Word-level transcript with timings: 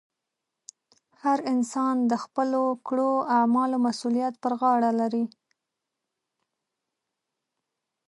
هر 1.23 1.39
انسان 1.53 1.95
د 2.11 2.13
خپلو 2.23 2.63
کړو 2.87 3.11
اعمالو 3.37 3.77
مسؤلیت 3.87 4.33
پر 4.43 4.53
غاړه 4.61 4.91
لري. 4.99 5.25